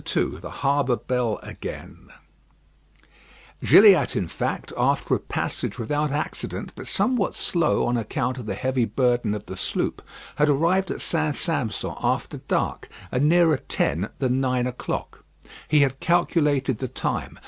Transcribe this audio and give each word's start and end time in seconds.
II 0.17 0.39
THE 0.39 0.49
HARBOUR 0.65 0.95
BELL 1.05 1.37
AGAIN 1.43 2.09
Gilliatt, 3.63 4.15
in 4.15 4.27
fact, 4.27 4.73
after 4.75 5.13
a 5.13 5.19
passage 5.19 5.77
without 5.77 6.09
accident, 6.09 6.73
but 6.73 6.87
somewhat 6.87 7.35
slow 7.35 7.85
on 7.85 7.97
account 7.97 8.39
of 8.39 8.47
the 8.47 8.55
heavy 8.55 8.85
burden 8.85 9.35
of 9.35 9.45
the 9.45 9.55
sloop, 9.55 10.01
had 10.37 10.49
arrived 10.49 10.89
at 10.89 11.01
St. 11.01 11.35
Sampson 11.35 11.93
after 12.01 12.37
dark, 12.37 12.89
and 13.11 13.29
nearer 13.29 13.57
ten 13.57 14.09
than 14.17 14.41
nine 14.41 14.65
o'clock. 14.65 15.23
He 15.67 15.81
had 15.81 15.99
calculated 15.99 16.79
the 16.79 16.87
time. 16.87 17.37